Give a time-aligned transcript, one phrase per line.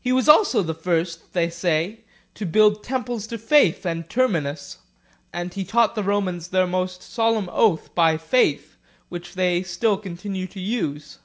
[0.00, 4.78] He was also the first, they say, to build temples to Faith and Terminus;
[5.34, 8.78] and he taught the Romans their most solemn oath by Faith,
[9.10, 11.18] which they still continue to use.